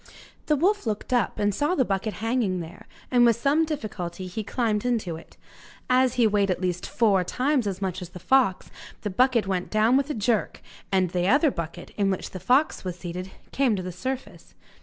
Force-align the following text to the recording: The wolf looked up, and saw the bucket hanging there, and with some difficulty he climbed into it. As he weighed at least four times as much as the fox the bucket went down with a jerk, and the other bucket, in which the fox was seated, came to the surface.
The 0.47 0.55
wolf 0.55 0.87
looked 0.87 1.13
up, 1.13 1.37
and 1.37 1.53
saw 1.53 1.75
the 1.75 1.85
bucket 1.85 2.15
hanging 2.25 2.59
there, 2.59 2.87
and 3.11 3.23
with 3.23 3.35
some 3.35 3.65
difficulty 3.65 4.25
he 4.25 4.43
climbed 4.43 4.83
into 4.83 5.15
it. 5.15 5.37
As 5.91 6.15
he 6.15 6.25
weighed 6.25 6.49
at 6.49 6.59
least 6.59 6.89
four 6.89 7.23
times 7.23 7.67
as 7.67 7.83
much 7.83 8.01
as 8.01 8.09
the 8.09 8.17
fox 8.17 8.71
the 9.01 9.11
bucket 9.11 9.45
went 9.45 9.69
down 9.69 9.97
with 9.97 10.09
a 10.09 10.15
jerk, 10.15 10.63
and 10.91 11.11
the 11.11 11.27
other 11.27 11.51
bucket, 11.51 11.91
in 11.97 12.09
which 12.09 12.31
the 12.31 12.39
fox 12.39 12.83
was 12.83 12.95
seated, 12.97 13.29
came 13.51 13.75
to 13.75 13.83
the 13.83 13.91
surface. 13.91 14.55